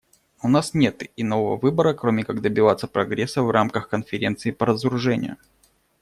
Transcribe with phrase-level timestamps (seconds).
[0.41, 5.37] У нас нет иного выбора, кроме как добиваться прогресса в рамках Конференции по разоружению.